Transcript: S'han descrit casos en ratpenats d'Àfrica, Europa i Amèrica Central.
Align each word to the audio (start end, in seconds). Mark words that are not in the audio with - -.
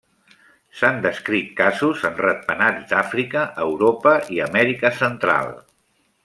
S'han 0.77 0.95
descrit 1.03 1.51
casos 1.59 2.05
en 2.09 2.17
ratpenats 2.21 2.87
d'Àfrica, 2.93 3.45
Europa 3.67 4.15
i 4.39 4.43
Amèrica 4.51 4.93
Central. 5.05 5.55